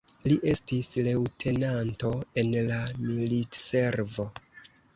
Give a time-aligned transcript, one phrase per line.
[0.29, 2.11] Li estis leŭtenanto
[2.43, 4.27] en la militservo.